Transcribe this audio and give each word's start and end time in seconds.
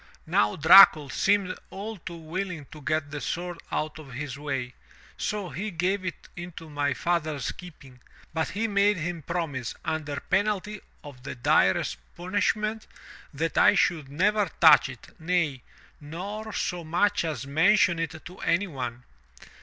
Now 0.25 0.55
Dracul 0.55 1.11
seemed 1.11 1.59
all 1.69 1.95
too 1.97 2.17
willing 2.17 2.65
to 2.71 2.81
get 2.81 3.11
the 3.11 3.21
sword 3.21 3.59
out 3.71 3.99
of 3.99 4.13
his 4.13 4.35
way, 4.35 4.73
so 5.15 5.49
he 5.49 5.69
gave 5.69 6.03
it 6.03 6.27
into 6.35 6.71
my 6.71 6.95
father's 6.95 7.51
keeping, 7.51 7.99
but 8.33 8.47
he 8.49 8.67
made 8.67 8.97
him 8.97 9.21
promise, 9.21 9.75
under 9.85 10.19
penalty 10.19 10.81
of 11.03 11.21
the 11.21 11.35
direst 11.35 11.97
punishment, 12.15 12.87
that 13.31 13.59
I 13.59 13.75
should 13.75 14.09
never 14.09 14.49
touch 14.59 14.89
it, 14.89 15.09
nay, 15.19 15.61
nor 15.99 16.51
so 16.51 16.83
much 16.83 17.23
as 17.23 17.45
mention 17.45 17.99
it 17.99 18.25
to 18.25 18.39
anyone. 18.39 19.03